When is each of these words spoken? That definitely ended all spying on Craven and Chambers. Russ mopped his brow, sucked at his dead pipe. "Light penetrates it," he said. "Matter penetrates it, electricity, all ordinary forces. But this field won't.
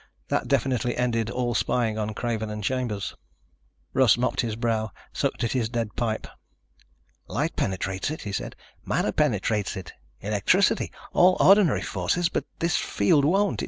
That 0.29 0.47
definitely 0.47 0.97
ended 0.97 1.29
all 1.29 1.53
spying 1.53 1.99
on 1.99 2.15
Craven 2.15 2.49
and 2.49 2.63
Chambers. 2.63 3.15
Russ 3.93 4.17
mopped 4.17 4.41
his 4.41 4.55
brow, 4.55 4.89
sucked 5.13 5.43
at 5.43 5.51
his 5.51 5.69
dead 5.69 5.95
pipe. 5.95 6.25
"Light 7.27 7.55
penetrates 7.55 8.09
it," 8.09 8.23
he 8.23 8.31
said. 8.31 8.55
"Matter 8.83 9.11
penetrates 9.11 9.75
it, 9.77 9.93
electricity, 10.19 10.91
all 11.13 11.37
ordinary 11.39 11.83
forces. 11.83 12.29
But 12.29 12.45
this 12.57 12.77
field 12.77 13.23
won't. 13.23 13.59